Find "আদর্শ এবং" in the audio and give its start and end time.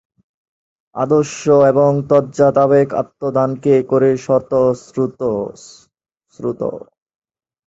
0.95-1.91